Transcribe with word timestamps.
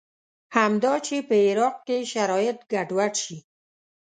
همدا 0.57 0.93
چې 1.05 1.15
په 1.27 1.35
عراق 1.47 1.75
کې 1.87 1.97
شرایط 2.11 2.57
ګډوډ 2.71 3.13
شي. 3.23 3.37